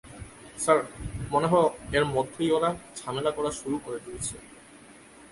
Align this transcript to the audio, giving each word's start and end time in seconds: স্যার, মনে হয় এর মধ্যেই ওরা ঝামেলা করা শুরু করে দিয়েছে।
স্যার, 0.63 0.79
মনে 1.31 1.47
হয় 1.51 1.69
এর 1.97 2.05
মধ্যেই 2.15 2.49
ওরা 2.57 2.69
ঝামেলা 2.99 3.31
করা 3.37 3.51
শুরু 3.59 3.77
করে 3.85 3.99
দিয়েছে। 4.05 4.35